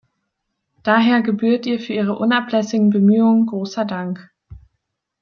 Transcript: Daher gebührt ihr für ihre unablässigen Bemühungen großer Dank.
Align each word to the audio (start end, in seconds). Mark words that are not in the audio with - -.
Daher 0.81 1.21
gebührt 1.21 1.67
ihr 1.67 1.79
für 1.79 1.93
ihre 1.93 2.17
unablässigen 2.17 2.89
Bemühungen 2.89 3.45
großer 3.45 3.85
Dank. 3.85 4.31